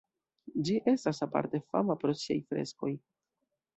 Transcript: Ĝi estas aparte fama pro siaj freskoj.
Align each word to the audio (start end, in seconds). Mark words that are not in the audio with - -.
Ĝi 0.69 0.77
estas 0.91 1.21
aparte 1.27 1.61
fama 1.73 1.99
pro 2.05 2.17
siaj 2.23 2.39
freskoj. 2.51 2.95